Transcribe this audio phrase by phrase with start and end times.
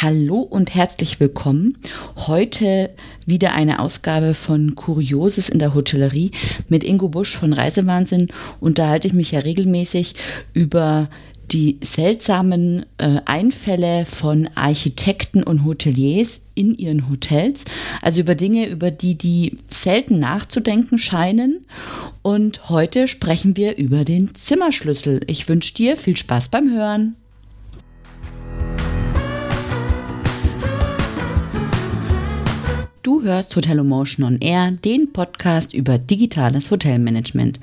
[0.00, 1.76] Hallo und herzlich willkommen.
[2.28, 2.90] Heute
[3.26, 6.30] wieder eine Ausgabe von Kurioses in der Hotellerie.
[6.68, 8.28] Mit Ingo Busch von Reisewahnsinn
[8.60, 10.14] unterhalte ich mich ja regelmäßig
[10.54, 11.08] über
[11.50, 17.64] die seltsamen äh, Einfälle von Architekten und Hoteliers in ihren Hotels,
[18.00, 21.66] also über Dinge, über die die selten nachzudenken scheinen.
[22.22, 25.22] Und heute sprechen wir über den Zimmerschlüssel.
[25.26, 27.16] Ich wünsche dir viel Spaß beim Hören.
[33.08, 37.58] Du hörst Hotel Emotion on Air, den Podcast über digitales Hotelmanagement.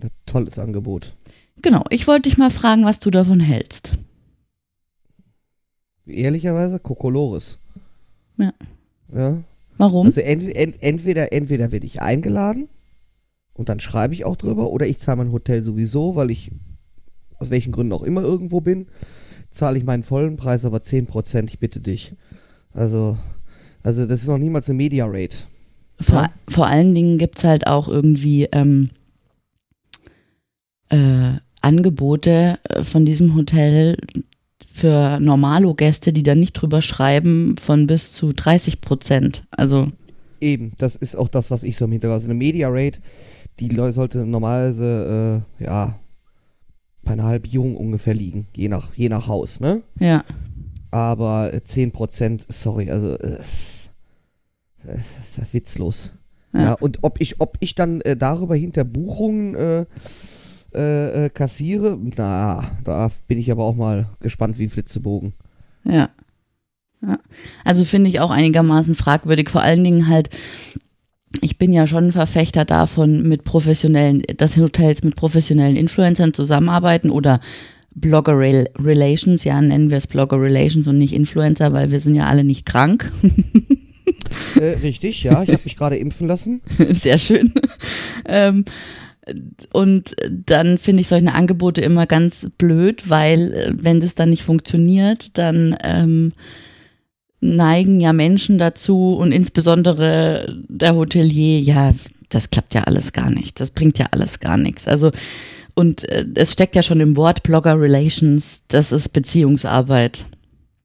[0.00, 1.14] Ein tolles Angebot.
[1.62, 3.94] Genau, ich wollte dich mal fragen, was du davon hältst.
[6.06, 7.58] Ehrlicherweise Kokolores.
[8.36, 8.52] Ja.
[9.14, 9.38] Ja.
[9.78, 10.06] Warum?
[10.06, 12.68] Also ent, ent, entweder, entweder werde ich eingeladen
[13.54, 16.50] und dann schreibe ich auch drüber oder ich zahle mein Hotel sowieso, weil ich
[17.38, 18.86] aus welchen Gründen auch immer irgendwo bin,
[19.50, 22.14] zahle ich meinen vollen Preis, aber 10%, ich bitte dich.
[22.72, 23.16] Also,
[23.82, 25.38] also das ist noch niemals eine Media Rate.
[26.00, 26.30] Vor, ja.
[26.48, 28.90] vor allen Dingen gibt es halt auch irgendwie ähm,
[30.88, 33.96] äh, Angebote äh, von diesem Hotel
[34.66, 39.44] für Normalo-Gäste, die dann nicht drüber schreiben, von bis zu 30 Prozent.
[39.50, 39.88] Also,
[40.40, 42.14] Eben, das ist auch das, was ich so im Hintergrund.
[42.14, 43.00] Also eine Media Rate,
[43.60, 46.00] die Leute sollte normalerweise, äh, ja,
[47.04, 49.82] bei einer Halbierung ungefähr liegen, je nach, je nach Haus, ne?
[50.00, 50.24] ja.
[50.90, 53.38] Aber äh, 10%, sorry, also, äh,
[55.52, 56.12] witzlos.
[56.52, 56.60] Ja.
[56.62, 56.72] Ja.
[56.74, 59.86] und ob ich, ob ich dann äh, darüber hinter Buchungen äh,
[60.74, 65.32] äh, äh, kassiere, na, da bin ich aber auch mal gespannt wie ein Flitzebogen.
[65.84, 66.10] Ja.
[67.00, 67.18] ja.
[67.64, 69.48] Also finde ich auch einigermaßen fragwürdig.
[69.50, 70.28] Vor allen Dingen halt,
[71.40, 77.10] ich bin ja schon ein Verfechter davon, mit professionellen, dass Hotels mit professionellen Influencern zusammenarbeiten
[77.10, 77.40] oder
[77.94, 82.14] Blogger Rel- Relations, ja, nennen wir es Blogger Relations und nicht Influencer, weil wir sind
[82.14, 83.10] ja alle nicht krank.
[84.60, 86.60] äh, richtig, ja, ich habe mich gerade impfen lassen.
[86.90, 87.52] Sehr schön.
[88.26, 88.64] ähm,
[89.72, 94.42] und dann finde ich solche Angebote immer ganz blöd, weil äh, wenn das dann nicht
[94.42, 96.32] funktioniert, dann ähm,
[97.40, 101.92] neigen ja Menschen dazu und insbesondere der Hotelier, ja,
[102.28, 104.88] das klappt ja alles gar nicht, das bringt ja alles gar nichts.
[104.88, 105.10] Also
[105.74, 110.26] und äh, es steckt ja schon im Wort Blogger Relations, das ist Beziehungsarbeit.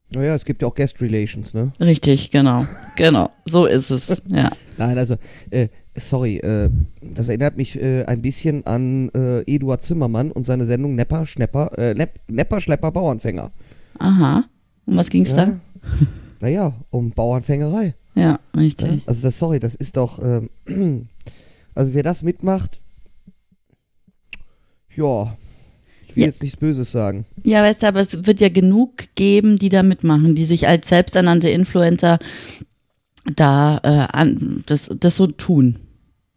[0.09, 1.71] Naja, es gibt ja auch Guest Relations, ne?
[1.81, 2.65] Richtig, genau,
[2.95, 4.51] genau, so ist es, ja.
[4.77, 5.15] Nein, also,
[5.49, 6.69] äh, sorry, äh,
[7.01, 11.77] das erinnert mich äh, ein bisschen an äh, Eduard Zimmermann und seine Sendung Nepper, Schnepper,
[11.77, 13.51] äh, Nepp, Nepper, Schlepper, Bauernfänger.
[13.99, 14.45] Aha.
[14.85, 15.59] Um was ging's Ja.
[16.39, 17.95] Naja, um Bauernfängerei.
[18.13, 18.21] da?
[18.21, 18.91] Ja, richtig.
[18.91, 18.99] Ja?
[19.07, 20.49] Also, das, sorry, das ist doch, ähm,
[21.75, 22.79] also wer das mitmacht,
[24.95, 25.35] ja,
[26.17, 26.27] will Ja.
[26.27, 27.25] jetzt nichts Böses sagen.
[27.43, 30.89] Ja, weißt du, aber es wird ja genug geben, die da mitmachen, die sich als
[30.89, 32.19] selbsternannte Influencer
[33.35, 35.75] da äh, an, das, das so tun.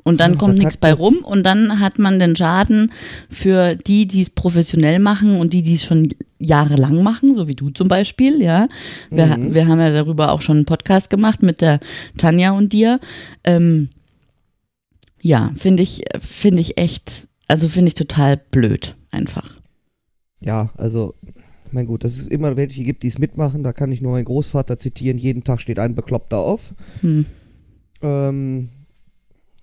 [0.03, 2.91] Und dann Ja, kommt nichts bei rum und dann hat man den Schaden
[3.29, 7.55] für die, die es professionell machen und die, die es schon jahrelang machen, so wie
[7.55, 8.67] du zum Beispiel, ja.
[9.11, 9.53] Wir, Mhm.
[9.55, 11.81] wir haben ja darüber auch schon einen Podcast gemacht mit der
[12.17, 12.99] Tanja und dir.
[13.45, 13.91] Ähm,
[15.21, 19.60] ja, finde ich, finde ich echt, also finde ich total blöd, einfach.
[20.41, 21.15] Ja, also,
[21.73, 23.63] mein gut, dass es immer welche gibt, die es mitmachen.
[23.63, 25.19] Da kann ich nur meinen Großvater zitieren.
[25.19, 26.75] Jeden Tag steht ein Bekloppter auf.
[27.01, 27.27] Hm.
[28.03, 28.69] Ähm,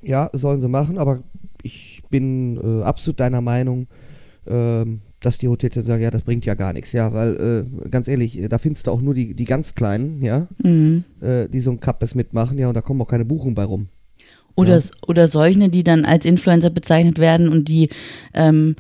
[0.02, 1.24] ja, sollen sie machen, aber
[1.64, 3.88] ich bin äh, absolut deiner Meinung,
[4.46, 8.08] ähm, dass die Hotels sagen, ja, das bringt ja gar nichts, ja, weil, äh, ganz
[8.08, 11.04] ehrlich, äh, da findest du auch nur die, die ganz Kleinen, ja, Mhm.
[11.20, 13.88] äh, die so ein Kappes mitmachen, ja, und da kommen auch keine Buchungen bei rum.
[14.56, 14.84] Oder, Ja.
[15.08, 17.90] oder solche, die dann als Influencer bezeichnet werden und die
[18.36, 18.76] ähm,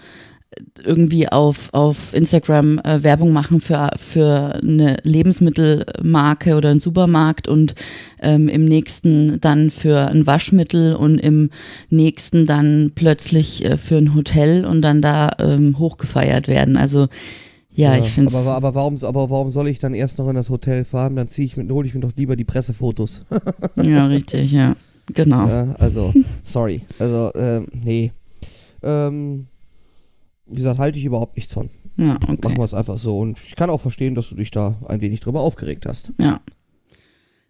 [0.83, 7.75] irgendwie auf, auf Instagram äh, Werbung machen für, für eine Lebensmittelmarke oder einen Supermarkt und
[8.21, 11.49] ähm, im nächsten dann für ein Waschmittel und im
[11.89, 16.77] nächsten dann plötzlich äh, für ein Hotel und dann da ähm, hochgefeiert werden.
[16.77, 17.07] Also
[17.77, 20.49] ja, ich finde aber, aber, warum, aber warum soll ich dann erst noch in das
[20.49, 21.15] Hotel fahren?
[21.15, 23.23] Dann ziehe ich mit, hole ich mir doch lieber die Pressefotos.
[23.75, 24.75] ja richtig, ja.
[25.13, 25.47] Genau.
[25.47, 26.11] Ja, also,
[26.43, 26.81] sorry.
[26.97, 28.11] Also, ähm, nee.
[28.81, 29.45] Ähm,
[30.49, 31.69] wie gesagt, halte ich überhaupt nichts von.
[31.97, 32.37] Ja, okay.
[32.43, 33.19] Machen wir es einfach so.
[33.19, 36.11] Und ich kann auch verstehen, dass du dich da ein wenig drüber aufgeregt hast.
[36.19, 36.41] Ja.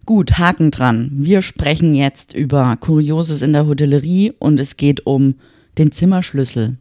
[0.06, 1.12] Gut, Haken dran.
[1.14, 5.36] Wir sprechen jetzt über Kurioses in der Hotellerie und es geht um
[5.78, 6.78] den Zimmerschlüssel.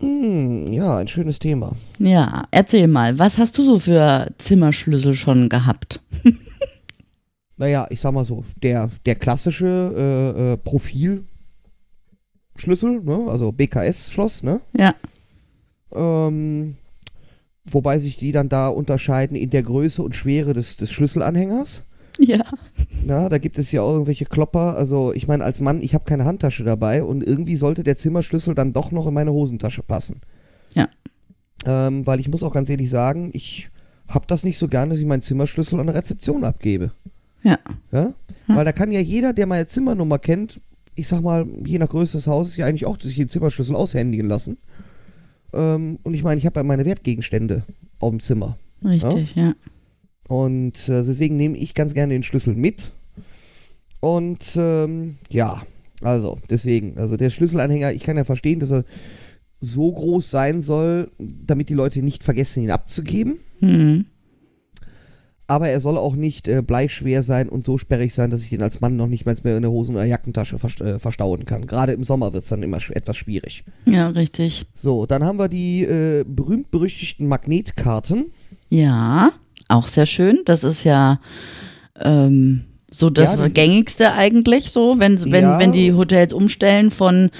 [0.00, 1.72] Hm, ja, ein schönes Thema.
[1.98, 6.00] Ja, erzähl mal, was hast du so für Zimmerschlüssel schon gehabt?
[7.56, 9.66] Naja, ich sag mal so, der, der klassische
[10.36, 11.22] äh, äh, Profilschlüssel,
[13.02, 13.26] ne?
[13.28, 14.60] also BKS-Schloss, ne?
[14.76, 14.94] Ja.
[15.94, 16.76] Ähm,
[17.64, 21.84] wobei sich die dann da unterscheiden in der Größe und Schwere des, des Schlüsselanhängers.
[22.18, 22.44] Ja.
[23.06, 24.76] Ja, da gibt es ja auch irgendwelche Klopper.
[24.76, 28.54] Also ich meine, als Mann, ich habe keine Handtasche dabei und irgendwie sollte der Zimmerschlüssel
[28.54, 30.20] dann doch noch in meine Hosentasche passen.
[30.74, 30.88] Ja.
[31.66, 33.70] Ähm, weil ich muss auch ganz ehrlich sagen, ich
[34.08, 36.92] habe das nicht so gerne, dass ich meinen Zimmerschlüssel an der Rezeption abgebe.
[37.42, 37.58] Ja.
[37.90, 38.14] Ja?
[38.48, 38.56] Ja.
[38.56, 40.60] Weil da kann ja jeder, der meine Zimmernummer kennt,
[40.94, 44.28] ich sag mal, je nach Größe des Hauses, ja eigentlich auch sich den Zimmerschlüssel aushändigen
[44.28, 44.58] lassen.
[45.54, 47.64] Ähm, und ich meine, ich habe ja meine Wertgegenstände
[48.00, 48.58] auf dem Zimmer.
[48.84, 49.54] Richtig, ja.
[50.28, 52.92] Und äh, deswegen nehme ich ganz gerne den Schlüssel mit.
[54.00, 55.62] Und ähm, ja,
[56.02, 58.84] also deswegen, also der Schlüsselanhänger, ich kann ja verstehen, dass er
[59.60, 63.38] so groß sein soll, damit die Leute nicht vergessen, ihn abzugeben.
[63.60, 64.06] Hm.
[65.46, 68.62] Aber er soll auch nicht äh, bleischwer sein und so sperrig sein, dass ich ihn
[68.62, 71.66] als Mann noch nicht mal mehr in der Hosen- oder Jackentasche verst äh, verstauen kann.
[71.66, 73.62] Gerade im Sommer wird es dann immer etwas schwierig.
[73.86, 74.64] Ja, richtig.
[74.72, 78.32] So, dann haben wir die äh, berühmt-berüchtigten Magnetkarten.
[78.70, 79.32] Ja,
[79.68, 80.40] auch sehr schön.
[80.46, 81.20] Das ist ja
[82.00, 85.58] ähm, so das Ja, das- gängigste eigentlich so, wenn, wenn, Ja.
[85.58, 87.30] wenn die Hotels umstellen von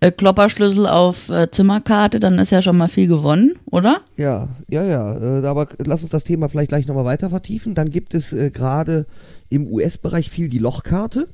[0.00, 4.00] äh, Klopperschlüssel auf äh, Zimmerkarte, dann ist ja schon mal viel gewonnen, oder?
[4.16, 5.40] Ja, ja, ja.
[5.40, 7.74] Äh, aber lass uns das Thema vielleicht gleich nochmal weiter vertiefen.
[7.74, 9.06] Dann gibt es äh, gerade
[9.48, 11.28] im US-Bereich viel die Lochkarte.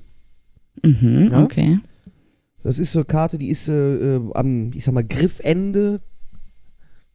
[0.82, 1.42] Mhm, Ja.
[1.44, 1.78] okay.
[2.64, 6.00] Das ist so eine Karte, die ist äh, äh, am, ich sag mal, Griffende.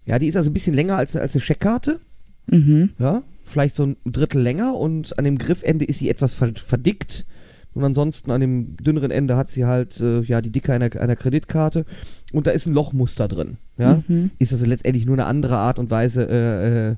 [0.05, 1.99] Ja, die ist also ein bisschen länger als, als eine Scheckkarte.
[2.47, 2.91] Mhm.
[2.99, 7.25] Ja, vielleicht so ein Drittel länger und an dem Griffende ist sie etwas ver verdickt.
[7.73, 11.15] Und ansonsten an dem dünneren Ende hat sie halt äh, ja die Dicke einer, einer
[11.15, 11.85] Kreditkarte
[12.33, 13.57] und da ist ein Lochmuster drin.
[13.77, 14.31] Ja, Mhm.
[14.39, 16.95] ist also letztendlich nur eine andere Art und Weise, äh, äh,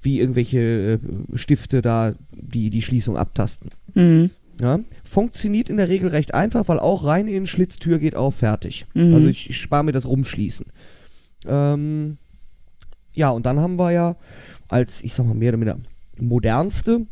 [0.00, 0.58] wie irgendwelche
[0.94, 0.98] äh,
[1.36, 3.70] Stifte da die, die Schließung abtasten.
[3.94, 4.30] Mhm.
[4.58, 8.14] Ja, funktioniert in der Regel recht einfach, weil auch rein in den Schlitz, Tür geht
[8.16, 8.86] auf, fertig.
[8.94, 9.12] Mhm.
[9.12, 10.64] Also ich, ich spare mir das Rumschließen.
[11.46, 12.16] Ähm,
[13.12, 14.16] ja, und dann haben wir ja
[14.68, 15.78] als, ich sag mal, mehr oder weniger
[16.18, 17.02] modernste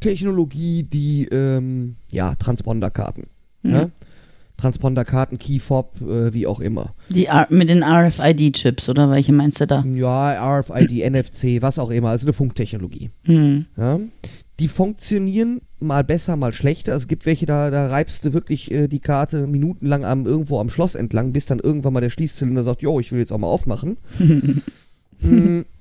[0.00, 3.24] Technologie die, ähm, ja, Transponderkarten.
[3.62, 3.70] Ja.
[3.70, 3.90] Ja?
[4.56, 6.94] Transponderkarten, Keyfob, äh, wie auch immer.
[7.10, 9.84] Die R mit den RFID-Chips, oder welche meinst du da?
[9.84, 13.10] Ja, RFID, NFC, was auch immer, also eine Funktechnologie.
[13.24, 13.66] Mhm.
[13.76, 14.00] Ja?
[14.58, 16.94] Die funktionieren mal besser, mal schlechter.
[16.94, 20.70] Es gibt welche, da, da reibst du wirklich äh, die Karte minutenlang am, irgendwo am
[20.70, 23.48] Schloss entlang, bis dann irgendwann mal der Schließzylinder sagt, jo, ich will jetzt auch mal
[23.48, 23.98] aufmachen.
[25.20, 25.60] Mm.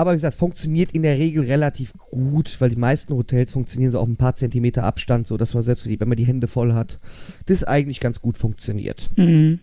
[0.00, 3.90] Aber wie gesagt, es funktioniert in der Regel relativ gut, weil die meisten Hotels funktionieren
[3.90, 6.72] so auf ein paar Zentimeter Abstand, so dass man selbst, wenn man die Hände voll
[6.72, 6.98] hat,
[7.44, 9.10] das eigentlich ganz gut funktioniert.
[9.16, 9.58] Mhm.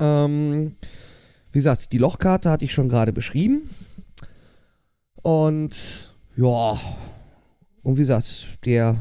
[0.00, 0.72] Ähm,
[1.52, 3.70] wie gesagt, die Lochkarte hatte ich schon gerade beschrieben.
[5.22, 6.80] Und ja,
[7.84, 8.96] und wie gesagt, der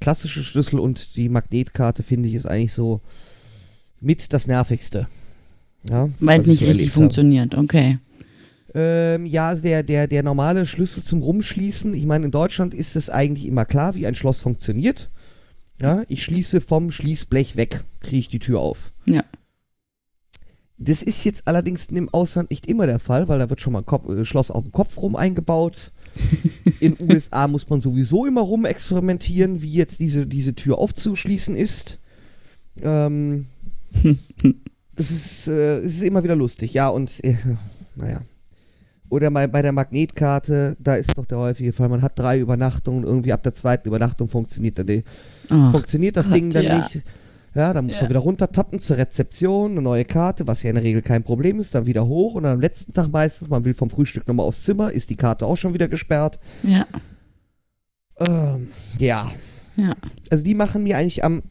[0.00, 3.02] klassische Schlüssel und die Magnetkarte finde ich ist eigentlich so
[4.00, 5.06] mit das nervigste.
[5.88, 7.98] Ja, Weil es ich nicht richtig funktioniert, okay.
[8.74, 12.96] Ähm, ja, also der, der, der normale Schlüssel zum Rumschließen, ich meine, in Deutschland ist
[12.96, 15.10] es eigentlich immer klar, wie ein Schloss funktioniert.
[15.80, 18.92] Ja, ich schließe vom Schließblech weg, kriege ich die Tür auf.
[19.06, 19.22] Ja.
[20.76, 23.80] Das ist jetzt allerdings im Ausland nicht immer der Fall, weil da wird schon mal
[23.80, 25.92] ein Kopf, äh, Schloss auf dem Kopf rum eingebaut.
[26.80, 32.00] In USA muss man sowieso immer rum experimentieren, wie jetzt diese, diese Tür aufzuschließen ist.
[32.82, 33.46] Ähm,
[34.96, 37.36] das ist, äh, es ist immer wieder lustig, ja, und äh,
[37.94, 38.22] naja.
[39.10, 43.04] Oder mal bei der Magnetkarte, da ist doch der häufige Fall, man hat drei Übernachtungen,
[43.04, 45.04] irgendwie ab der zweiten Übernachtung funktioniert, dann die,
[45.48, 46.78] funktioniert das Gott, Ding dann ja.
[46.78, 47.02] nicht.
[47.54, 48.00] Ja, dann muss Ja.
[48.02, 51.60] man wieder runtertappen zur Rezeption, eine neue Karte, was ja in der Regel kein Problem
[51.60, 54.46] ist, dann wieder hoch und dann am letzten Tag meistens, man will vom Frühstück nochmal
[54.46, 56.40] aufs Zimmer, ist die Karte auch schon wieder gesperrt.
[56.64, 56.86] ja,
[58.18, 58.68] Ähm,
[58.98, 59.30] ja,
[59.76, 59.94] ja.
[60.30, 61.42] also die machen mir eigentlich am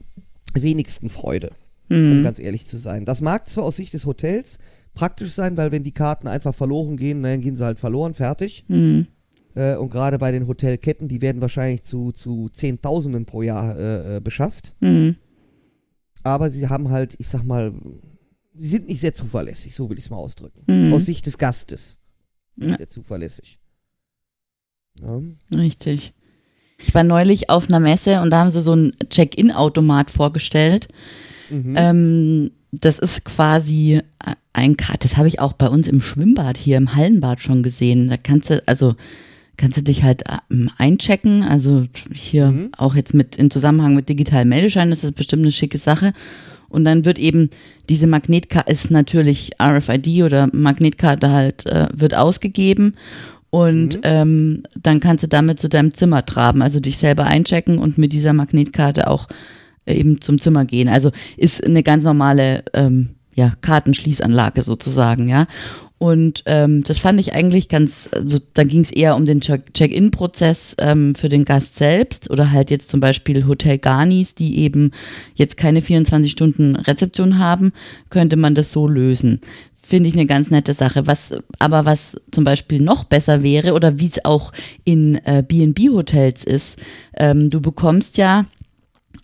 [0.53, 1.51] wenigsten Freude,
[1.89, 2.23] um Hm.
[2.23, 3.05] ganz ehrlich zu sein.
[3.05, 4.59] Das mag zwar aus Sicht des Hotels
[4.93, 8.65] praktisch sein, weil wenn die Karten einfach verloren gehen, dann gehen sie halt verloren, fertig.
[8.67, 9.07] Hm.
[9.55, 14.17] Äh, und gerade bei den Hotelketten, die werden wahrscheinlich zu, zu Zehntausenden pro Jahr äh,
[14.17, 14.75] äh, beschafft.
[14.81, 15.15] Hm.
[16.23, 17.73] Aber sie haben halt, ich sag mal,
[18.55, 20.63] sie sind nicht sehr zuverlässig, so will ich es mal ausdrücken.
[20.67, 20.93] Hm.
[20.93, 21.97] Aus Sicht des Gastes.
[22.55, 22.77] Nicht Ja.
[22.77, 23.59] sehr zuverlässig.
[25.01, 25.21] Ja.
[25.55, 26.13] Richtig.
[26.79, 30.87] Ich war neulich auf einer Messe und da haben sie so einen Check-in-Automat vorgestellt.
[31.49, 31.75] Mhm.
[31.77, 32.51] Ähm,
[32.81, 34.01] das ist quasi
[34.53, 38.07] ein Kart, das habe ich auch bei uns im Schwimmbad hier im Hallenbad schon gesehen.
[38.09, 38.95] Da kannst du, also
[39.57, 41.43] kannst du dich halt ähm, einchecken.
[41.43, 42.69] Also hier Mhm.
[42.77, 46.13] auch jetzt mit in Zusammenhang mit digitalen Meldescheinen, das ist bestimmt eine schicke Sache.
[46.69, 47.49] Und dann wird eben
[47.89, 52.95] diese Magnetkarte ist natürlich RFID oder Magnetkarte halt äh, wird ausgegeben
[53.51, 54.01] und Mhm.
[54.03, 58.11] ähm, dann kannst du damit zu deinem Zimmer traben, also dich selber einchecken und mit
[58.13, 59.33] dieser Magnetkarte auch äh,
[59.85, 60.89] eben zum Zimmer gehen.
[60.89, 65.47] Also ist eine ganz normale ähm, ja, Kartenschließanlage sozusagen, ja.
[66.03, 69.73] Und ähm, das fand ich eigentlich ganz, also da ging es eher um den Check-
[69.73, 74.91] Check-in-Prozess ähm, für den Gast selbst oder halt jetzt zum Beispiel Hotel Garnis, die eben
[75.35, 77.71] jetzt keine 24 Stunden Rezeption haben,
[78.09, 79.39] könnte man das so lösen.
[79.81, 81.07] Finde ich eine ganz nette Sache.
[81.07, 84.51] Was, aber was zum Beispiel noch besser wäre oder wie es auch
[84.83, 86.79] in äh, B&B-Hotels ist,
[87.15, 88.45] ähm, du bekommst ja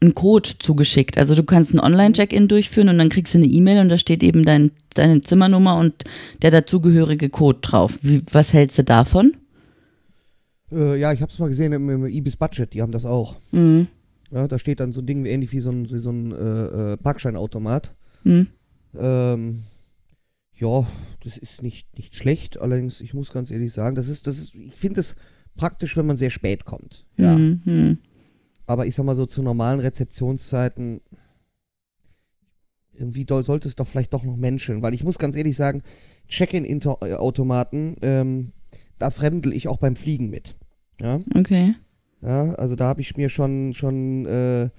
[0.01, 1.17] einen Code zugeschickt.
[1.17, 4.23] Also du kannst einen Online-Check-In durchführen und dann kriegst du eine E-Mail und da steht
[4.23, 6.03] eben dein, deine Zimmernummer und
[6.41, 7.99] der dazugehörige Code drauf.
[8.01, 9.35] Wie, was hältst du davon?
[10.71, 13.35] Äh, ja, ich habe es mal gesehen im, im Ibis Budget, die haben das auch.
[13.51, 13.87] Mhm.
[14.31, 16.31] Ja, da steht dann so ein Ding wie ähnlich wie so ein, wie so ein
[16.31, 17.91] äh, äh, Parkscheinautomat.
[18.23, 18.47] Mhm.
[18.97, 19.63] Ähm,
[20.55, 20.85] ja,
[21.23, 24.53] das ist nicht, nicht schlecht, allerdings, ich muss ganz ehrlich sagen, das ist, das ist,
[24.55, 25.15] ich finde es
[25.55, 27.05] praktisch, wenn man sehr spät kommt.
[27.17, 27.35] Ja.
[27.35, 27.97] Mhm.
[28.69, 31.01] Aber ich sag mal so zu normalen Rezeptionszeiten,
[32.93, 35.81] irgendwie doll, sollte es doch vielleicht doch noch menscheln, weil ich muss ganz ehrlich sagen,
[36.27, 38.51] Check-in-Automaten, ähm,
[38.99, 40.55] da fremdel ich auch beim Fliegen mit.
[41.01, 41.73] Ja, Okay.
[42.21, 44.69] ja also da habe ich mir schon, schon äh,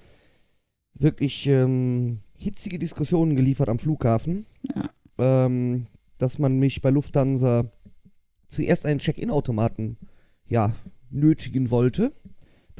[0.93, 4.89] wirklich ähm, hitzige Diskussionen geliefert am Flughafen, Ja.
[5.17, 7.69] ähm, dass man mich bei Lufthansa
[8.47, 9.97] zuerst einen Check-in-Automaten
[10.47, 10.73] ja,
[11.09, 12.13] nötigen wollte,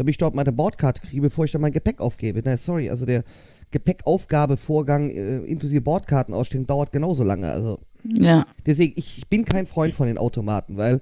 [0.02, 2.42] damit ich dort meine Bordkarte kriege, bevor ich dann mein Gepäck aufgebe.
[2.44, 3.24] Na, sorry, also der
[3.70, 7.52] Gepäckaufgabevorgang äh, inklusive Bordkarten ausstellen dauert genauso lange.
[7.52, 7.80] Also
[8.18, 8.46] Ja.
[8.66, 11.02] deswegen, ich, ich bin kein Freund von den Automaten, weil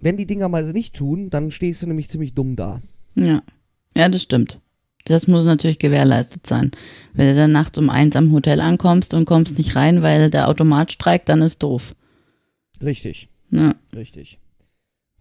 [0.00, 2.82] wenn die Dinger mal so nicht tun, dann stehst du nämlich ziemlich dumm da.
[3.14, 3.42] Ja.
[3.96, 4.58] Ja, das stimmt.
[5.04, 6.72] Das muss natürlich gewährleistet sein.
[7.14, 10.48] Wenn du dann nachts um eins am Hotel ankommst und kommst nicht rein, weil der
[10.48, 11.94] Automat streikt, dann ist doof.
[12.82, 13.74] Richtig, Ja.
[13.94, 14.39] richtig.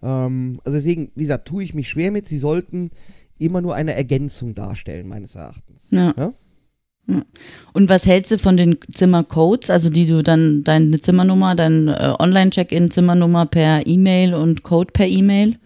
[0.01, 2.27] Ähm, also deswegen, wie gesagt, tue ich mich schwer mit.
[2.27, 2.91] Sie sollten
[3.37, 5.89] immer nur eine Ergänzung darstellen, meines Erachtens.
[5.91, 6.13] Ja.
[6.17, 6.33] Ja?
[7.73, 12.13] Und was hältst du von den Zimmercodes, also die du dann deine Zimmernummer, dein äh,
[12.19, 15.57] Online-Check-In Zimmernummer per E-Mail und Code per E-Mail?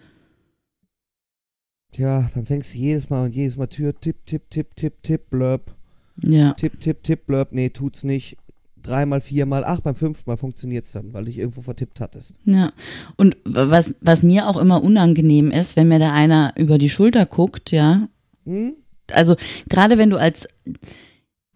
[1.92, 5.30] Tja, dann fängst du jedes Mal und jedes Mal Tür, tipp, tipp, tipp, tipp, tipp,
[5.30, 5.74] blurb,
[6.22, 6.54] Ja.
[6.54, 8.36] tipp, tipp, tipp, blurb, nee, tut's nicht.
[8.84, 12.36] Dreimal, viermal, ach, beim fünften Mal funktioniert's dann, weil du dich irgendwo vertippt hattest.
[12.44, 12.72] Ja.
[13.16, 17.24] Und was, was mir auch immer unangenehm ist, wenn mir da einer über die Schulter
[17.24, 18.08] guckt, ja.
[18.44, 18.74] Hm?
[19.10, 19.36] Also
[19.68, 20.46] gerade wenn du als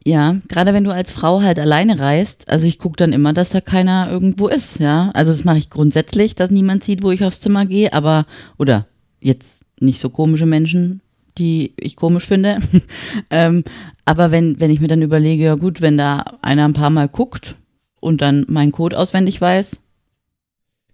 [0.07, 3.51] ja, gerade wenn du als Frau halt alleine reist, also ich gucke dann immer, dass
[3.51, 5.11] da keiner irgendwo ist, ja.
[5.13, 8.25] Also das mache ich grundsätzlich, dass niemand sieht, wo ich aufs Zimmer gehe, aber,
[8.57, 8.87] oder
[9.21, 11.03] jetzt nicht so komische Menschen,
[11.39, 12.59] die ich komisch finde.
[13.31, 13.65] ähm,
[14.05, 17.09] aber wenn, wenn ich mir dann überlege, ja gut, wenn da einer ein paar Mal
[17.09, 17.57] guckt
[18.01, 19.81] und dann meinen Code auswendig weiß,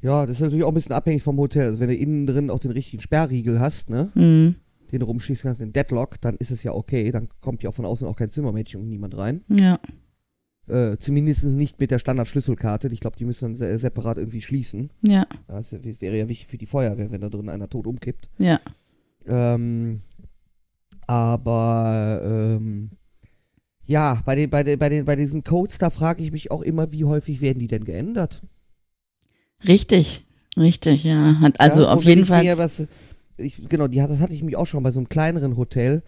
[0.03, 1.67] Ja, das ist natürlich auch ein bisschen abhängig vom Hotel.
[1.67, 4.55] Also wenn du innen drin auch den richtigen Sperrriegel hast, ne, hm,
[4.93, 7.11] den du rumschießen kannst, den Deadlock, dann ist es ja okay.
[7.11, 9.43] Dann kommt ja auch von außen auch kein Zimmermädchen und niemand rein.
[9.49, 9.79] ja,
[10.67, 12.89] Äh, zumindest nicht mit der Standardschlüsselkarte.
[12.89, 14.91] Ich glaube, die müssen dann se separat irgendwie schließen.
[15.03, 18.29] ja, Das wäre ja wichtig für die Feuerwehr, wenn da drin einer tot umkippt.
[18.39, 18.61] ja,
[19.27, 20.01] Ähm,
[21.07, 22.91] Aber ähm,
[23.87, 26.63] ja, bei, den, bei, den, bei, den, bei diesen Codes, da frage ich mich auch
[26.63, 28.43] immer, wie häufig werden die denn geändert?
[29.67, 31.41] Richtig, richtig, ja.
[31.41, 32.45] Hat also ja, auf jeden Fall.
[32.45, 32.83] mir Was,
[33.37, 36.03] ich, genau, die, das hatte ich mich auch schon bei so einem kleineren Hotel.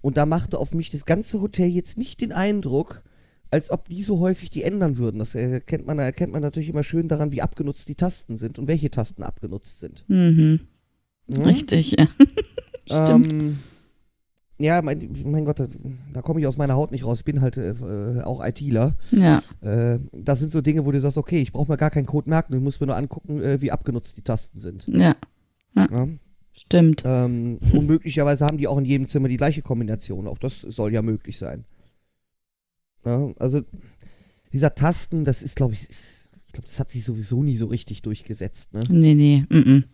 [0.00, 3.02] Und da machte auf mich das ganze Hotel jetzt nicht den Eindruck,
[3.50, 5.18] als ob die so häufig die ändern würden.
[5.18, 8.68] Das erkennt man, erkennt man natürlich immer schön daran, wie abgenutzt die Tasten sind und
[8.68, 10.04] welche Tasten abgenutzt sind.
[10.08, 10.60] Mhm,
[11.28, 11.38] Ja?
[11.44, 12.06] richtig, ja.
[12.86, 13.32] Stimmt.
[13.32, 13.58] Ähm,
[14.64, 15.68] ja, mein, mein Gott, da,
[16.12, 17.18] da komme ich aus meiner Haut nicht raus.
[17.20, 18.96] Ich bin halt äh, äh, auch ITler.
[19.10, 22.06] ja, Äh, das sind so Dinge, wo du sagst, okay, ich brauche mir gar keinen
[22.06, 24.86] Code merken, ich muss mir nur angucken, äh, wie abgenutzt die Tasten sind.
[24.88, 25.14] ja,
[25.76, 26.08] Ja?
[26.52, 27.02] stimmt.
[27.04, 30.26] Ähm, und möglicherweise haben die auch in jedem Zimmer die gleiche Kombination.
[30.26, 31.64] Auch das soll ja möglich sein.
[33.04, 33.60] Ja, also,
[34.52, 37.66] dieser Tasten, das ist, glaube ich, ist, ich glaube, das hat sich sowieso nie so
[37.66, 38.72] richtig durchgesetzt.
[38.72, 38.82] Ne?
[38.88, 39.84] Nee, nee, mhm.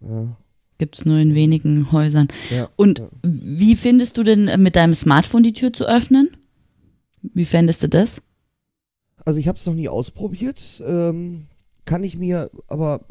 [0.00, 0.36] Ja,
[0.82, 2.26] Gibt's nur in wenigen Häusern.
[2.50, 2.68] ja.
[2.74, 3.08] Und Ja.
[3.22, 6.30] wie findest du denn äh, mit deinem Smartphone die Tür zu öffnen?
[7.22, 8.20] Wie fändest du das?
[9.24, 10.82] Also ich habe es noch nie ausprobiert.
[10.84, 11.44] Ähm,
[11.84, 13.06] kann ich mir aber,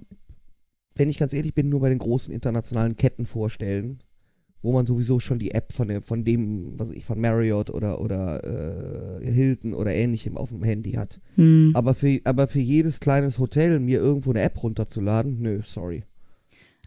[0.96, 4.04] wenn ich ganz ehrlich bin, nur bei den großen internationalen Ketten vorstellen,
[4.62, 8.02] wo man sowieso schon die App von, der, von dem, was ich, von Marriott oder,
[8.02, 11.22] oder äh, Hilton oder ähnlichem auf dem Handy hat.
[11.36, 11.72] Hm.
[11.74, 16.04] Aber für, aber für jedes kleines Hotel mir irgendwo eine App runterzuladen, nö, sorry.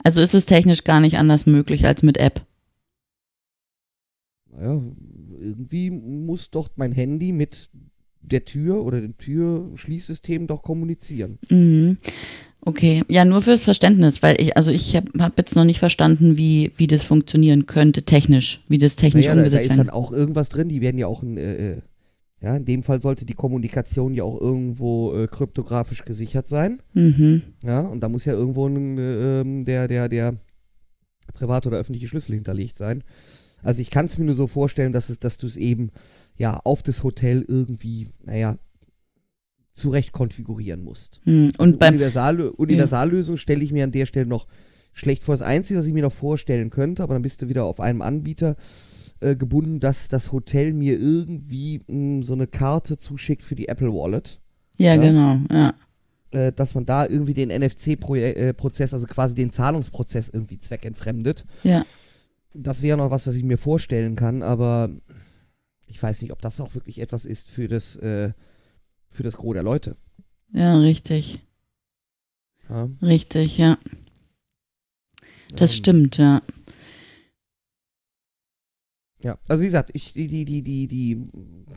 [0.02, 2.42] Also ist es technisch gar nicht anders möglich als mit App.
[4.50, 4.82] Naja,
[5.40, 7.70] irgendwie muss doch mein Handy mit
[8.20, 11.38] der Tür oder dem Türschließsystem doch kommunizieren.
[11.50, 11.98] Mhm.
[12.66, 16.38] Okay, ja, nur fürs Verständnis, weil ich, also ich habe hab jetzt noch nicht verstanden,
[16.38, 19.90] wie, wie das funktionieren könnte technisch, wie das technisch Naja, da, da umgesetzt ist dann
[19.90, 21.76] auch irgendwas drin, die werden ja auch ein, äh, äh,
[22.44, 26.82] ja, in dem Fall sollte die Kommunikation ja auch irgendwo äh, kryptografisch gesichert sein.
[26.92, 27.42] Mhm.
[27.62, 30.36] Ja, und da muss ja irgendwo ein, äh, der, der, der
[31.32, 33.02] private oder öffentliche Schlüssel hinterlegt sein.
[33.62, 35.90] Also ich kann es mir nur so vorstellen, dass, es, dass du es eben
[36.36, 38.58] ja auf das Hotel irgendwie, naja,
[39.72, 41.22] zurecht konfigurieren musst.
[41.24, 41.46] Hm.
[41.56, 44.48] Also Und beim, Universal, Universallösung stelle ich mir an der Stelle noch
[44.92, 45.32] schlecht vor.
[45.32, 48.02] Das Einzige, was ich mir noch vorstellen könnte, aber dann bist du wieder auf einem
[48.02, 48.56] Anbieter
[49.20, 53.92] äh, gebunden, dass das Hotel mir irgendwie mh, so eine Karte zuschickt für die Apple
[53.92, 54.40] Wallet.
[54.78, 55.00] ja, ja.
[55.00, 55.74] genau, ja.
[56.30, 61.44] Äh, dass man da irgendwie den NFC-Prozess, also quasi den Zahlungsprozess irgendwie zweckentfremdet.
[61.62, 61.84] Ja.
[62.52, 64.90] Das wäre noch was, was ich mir vorstellen kann, aber
[65.86, 68.32] ich weiß nicht, ob das auch wirklich etwas ist für das, äh,
[69.10, 69.96] für das Gros der Leute.
[70.52, 71.40] Ja, richtig.
[72.68, 72.88] Ja?
[73.02, 73.78] Richtig, ja.
[75.54, 76.42] Das Ähm, stimmt, ja.
[79.24, 81.28] Ja, also wie gesagt, ich, die, die, die, die, die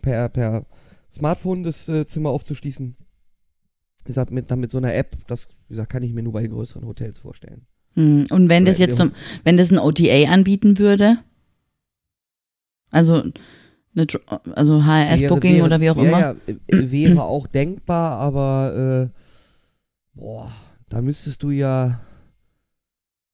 [0.02, 0.66] per, per
[1.10, 5.74] Smartphone das äh, Zimmer aufzuschließen, wie gesagt, mit, dann mit so einer App, das, wie
[5.74, 7.66] gesagt, kann ich mir nur bei größeren Hotels vorstellen.
[7.94, 8.26] Hm.
[8.32, 9.14] Und wenn Oder das jetzt zum,
[9.46, 11.20] wenn das ein OTA anbieten würde,
[12.92, 13.24] also
[13.96, 14.08] eine,
[14.54, 16.20] also HRS-Booking oder wie auch ja, immer.
[16.20, 16.36] Ja,
[16.68, 20.52] äh, wäre auch denkbar, aber äh, boah,
[20.90, 22.02] da müsstest du ja,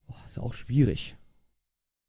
[0.05, 1.15] boah, ist auch schwierig.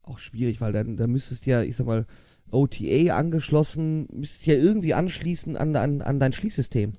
[0.04, 2.06] Auch schwierig, weil dann, da müsstest du ja, ich sag mal,
[2.50, 6.92] OTA angeschlossen, müsstest ja irgendwie anschließen an, an, an dein Schließsystem.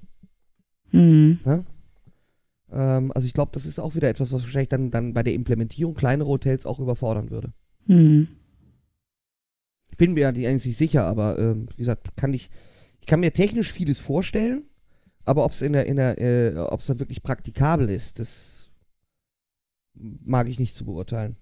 [0.89, 1.39] Hm.
[2.71, 5.33] Ähm, also ich glaube, das ist auch wieder etwas, was wahrscheinlich dann, dann bei der
[5.33, 7.53] Implementierung kleinere Hotels auch überfordern würde.
[7.87, 8.27] Hm.
[9.91, 12.49] Ich bin mir ja eigentlich nicht sicher, aber ähm, wie gesagt, kann ich,
[12.99, 14.63] ich kann mir technisch vieles vorstellen,
[15.23, 18.69] aber ob es in der, in der, äh, ob es dann wirklich praktikabel ist, das
[19.93, 21.37] mag ich nicht zu beurteilen.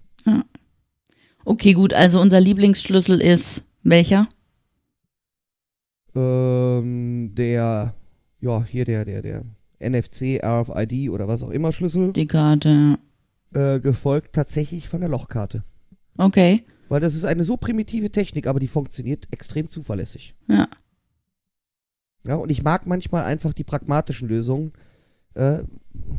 [1.44, 4.28] Okay, gut, also unser Lieblingsschlüssel ist welcher?
[6.14, 7.94] Ähm, der,
[8.40, 9.44] ja, hier der, der, der
[9.80, 12.98] NFC, RFID oder was auch immer Schlüssel, Die Karte.
[13.52, 15.64] äh, gefolgt tatsächlich von der Lochkarte.
[16.16, 16.64] Okay.
[16.88, 20.34] Weil das ist eine so primitive Technik, aber die funktioniert extrem zuverlässig.
[20.48, 20.68] Ja.
[22.26, 24.72] Ja, und ich mag manchmal einfach die pragmatischen Lösungen.
[25.34, 25.58] Äh,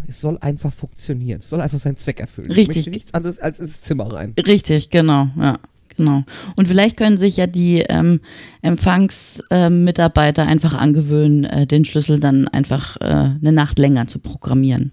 [0.08, 1.39] es soll einfach funktionieren.
[1.39, 2.51] Es soll einfach seinen Zweck erfüllen.
[2.51, 2.69] Richtig.
[2.69, 4.34] Ich möchte nichts anderes als ins Zimmer rein.
[4.45, 5.60] Richtig, genau, ja.
[5.97, 6.23] Genau.
[6.58, 8.19] Und vielleicht können sich ja die ähm,
[8.62, 14.91] Empfangsmitarbeiter äh, einfach angewöhnen, äh, den Schlüssel dann einfach äh, eine Nacht länger zu programmieren.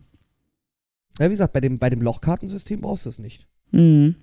[1.18, 3.48] Ja, wie gesagt, bei dem, bei dem Lochkartensystem brauchst du es nicht.
[3.72, 4.14] Mhm.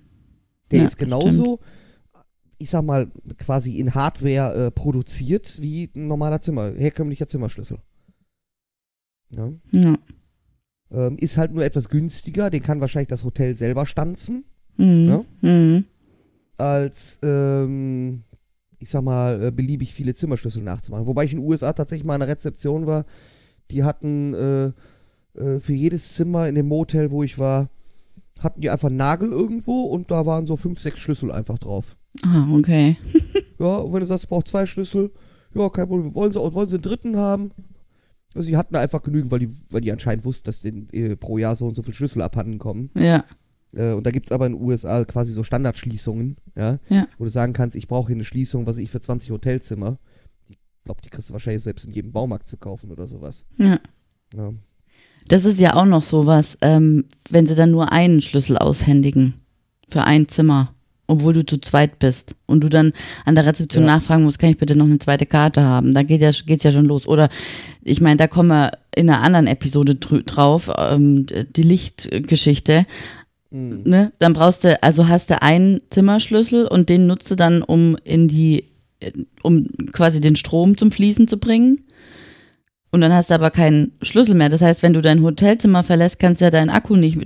[0.70, 1.60] Der Ja, ist genauso,
[2.58, 7.78] ich sag mal, quasi in Hardware äh, produziert wie ein normaler Zimmer, herkömmlicher Zimmerschlüssel.
[9.30, 9.52] Ja.
[9.74, 9.98] Ja.
[10.92, 14.44] Ähm, ist halt nur etwas günstiger, den kann wahrscheinlich das Hotel selber stanzen.
[14.76, 15.08] Mhm.
[15.08, 15.24] Ja?
[15.48, 15.84] Mhm.
[16.56, 18.22] als, ähm,
[18.78, 21.06] ich sag mal, äh, beliebig viele Zimmerschlüssel nachzumachen.
[21.06, 23.04] Wobei ich in den USA tatsächlich mal an einer Rezeption war,
[23.70, 24.66] die hatten äh,
[25.38, 27.68] äh, für jedes Zimmer in dem Motel, wo ich war,
[28.40, 31.96] hatten die einfach einen Nagel irgendwo und da waren so fünf, sechs Schlüssel einfach drauf.
[32.24, 32.96] Ah, okay.
[33.58, 35.10] Ja, und wenn du sagst, ich brauche zwei Schlüssel,
[35.54, 36.14] ja, kein Problem.
[36.14, 37.50] Wollen sie, wollen sie einen dritten haben?
[38.34, 41.38] Also sie hatten einfach genügend, weil die, weil die anscheinend wussten, dass denen äh, pro
[41.38, 42.90] Jahr so und so viele Schlüssel abhanden kommen.
[42.94, 43.24] Ja.
[43.72, 47.06] Äh, und da gibt es aber in den USA quasi so Standardschließungen, ja, Ja.
[47.18, 49.98] wo du sagen kannst, ich brauche hier eine Schließung, was ich, für 20 Hotelzimmer.
[50.48, 53.44] Ich glaube, die kriegst du wahrscheinlich selbst in jedem Baumarkt zu kaufen oder sowas.
[53.58, 53.80] Ja.
[54.34, 54.52] Ja.
[55.28, 59.34] Das ist ja auch noch sowas, ähm, wenn sie dann nur einen Schlüssel aushändigen
[59.88, 60.72] für ein Zimmer,
[61.10, 62.92] obwohl du zu zweit bist und du dann
[63.24, 63.96] an der Rezeption Ja.
[63.96, 65.92] nachfragen musst, kann ich bitte noch eine zweite Karte haben?
[65.92, 67.06] Da geht ja, geht's ja schon los.
[67.06, 67.28] Oder
[67.82, 72.84] ich meine, da kommen wir in einer anderen Episode drauf, ähm, die Lichtgeschichte.
[73.50, 73.82] Mhm.
[73.84, 74.12] Ne?
[74.18, 78.28] Dann brauchst du, also hast du einen Zimmerschlüssel und den nutzt du dann, um in
[78.28, 78.64] die,
[79.00, 81.80] äh, um quasi den Strom zum Fließen zu bringen.
[82.92, 84.48] Und dann hast du aber keinen Schlüssel mehr.
[84.48, 87.18] Das heißt, wenn du dein Hotelzimmer verlässt, kannst du ja deinen Akku nicht,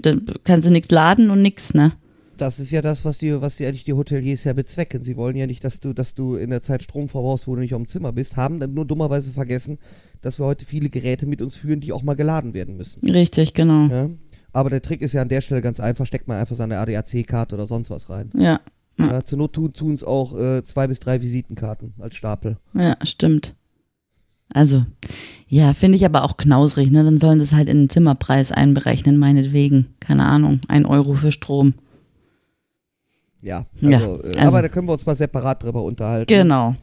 [0.44, 1.92] kannst du nichts laden und nichts, ne?
[2.36, 5.02] Das ist ja das, was die, was die eigentlich die Hoteliers ja bezwecken.
[5.02, 7.60] Sie wollen ja nicht, dass du, dass du in der Zeit Strom verbrauchst, wo du
[7.60, 9.78] nicht am Zimmer bist, haben dann nur dummerweise vergessen,
[10.22, 13.08] dass wir heute viele Geräte mit uns führen, die auch mal geladen werden müssen.
[13.08, 13.86] Richtig, genau.
[13.86, 14.10] Ja?
[14.52, 17.54] Aber der Trick ist ja an der Stelle ganz einfach, steckt man einfach seine ADAC-Karte
[17.54, 18.30] oder sonst was rein.
[18.34, 18.60] Ja,
[18.98, 19.12] Ja.
[19.12, 22.58] Ja, zur Not tun es auch äh, zwei bis drei Visitenkarten als Stapel.
[22.74, 23.54] ja, stimmt.
[24.52, 24.84] Also,
[25.48, 27.02] ja, finde ich aber auch knausrig, ne?
[27.02, 29.94] Dann sollen sie es halt in den Zimmerpreis einberechnen, meinetwegen.
[29.98, 31.74] Keine Ahnung, ein Euro für Strom.
[33.44, 36.26] Ja, Ja, also, äh, also- aber da können wir uns mal separat drüber unterhalten.
[36.32, 36.74] Genau.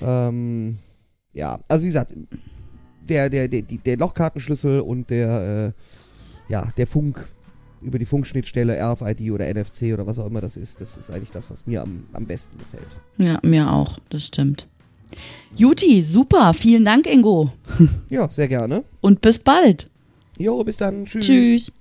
[0.00, 0.78] Ähm,
[1.32, 2.14] ja, also wie gesagt,
[3.08, 5.74] der, der, der, der Lochkartenschlüssel und der,
[6.48, 7.26] äh, ja, der Funk
[7.82, 11.30] über die Funkschnittstelle RFID oder NFC oder was auch immer das ist, das ist eigentlich
[11.32, 12.86] das, was mir am, am besten gefällt.
[13.18, 14.68] Ja, mir auch, das stimmt.
[15.56, 17.50] Juti, super, vielen Dank, Ingo.
[18.10, 18.84] Ja, sehr gerne.
[19.00, 19.90] Und bis bald.
[20.38, 21.04] Jo, bis dann.
[21.06, 21.26] Tschüss.
[21.26, 21.72] Tschüss.